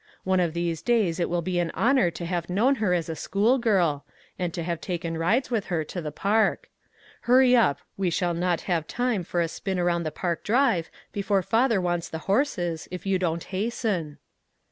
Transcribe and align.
One 0.23 0.39
of 0.39 0.55
these 0.55 0.81
days 0.81 1.19
it 1.19 1.29
will 1.29 1.43
be 1.43 1.59
an 1.59 1.69
honor 1.75 2.09
to 2.09 2.25
have 2.25 2.49
known 2.49 2.77
her 2.81 2.91
as 2.91 3.07
a 3.07 3.15
school 3.15 3.59
girl, 3.59 4.03
and 4.39 4.51
to 4.51 4.63
have 4.63 4.81
taken 4.81 5.15
rides 5.15 5.51
with 5.51 5.67
her 5.67 5.83
to 5.83 6.01
the 6.01 6.11
park. 6.11 6.71
Hurry 7.29 7.55
up. 7.55 7.77
we 7.97 8.09
shall 8.09 8.33
not 8.33 8.61
have 8.61 8.87
time 8.87 9.23
for 9.23 9.41
a 9.41 9.47
spin 9.47 9.77
around 9.77 10.01
the 10.01 10.09
park 10.11 10.43
drive 10.43 10.89
before 11.11 11.43
father 11.43 11.79
wants 11.79 12.09
the 12.09 12.17
horses, 12.25 12.87
if 12.89 13.05
you 13.05 13.19
don't 13.19 13.43
hasten." 13.43 14.17